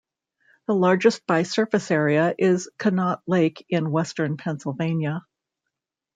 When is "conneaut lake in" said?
2.79-3.91